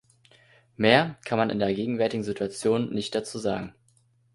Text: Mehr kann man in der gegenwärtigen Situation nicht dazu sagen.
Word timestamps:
Mehr 0.77 1.19
kann 1.25 1.37
man 1.37 1.51
in 1.51 1.59
der 1.59 1.75
gegenwärtigen 1.75 2.23
Situation 2.23 2.89
nicht 2.91 3.13
dazu 3.13 3.37
sagen. 3.37 3.75